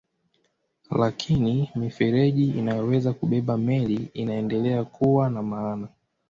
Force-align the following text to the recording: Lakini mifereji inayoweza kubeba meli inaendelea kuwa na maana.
Lakini 0.91 1.69
mifereji 1.75 2.45
inayoweza 2.47 3.13
kubeba 3.13 3.57
meli 3.57 4.09
inaendelea 4.13 4.83
kuwa 4.83 5.29
na 5.29 5.41
maana. 5.43 5.87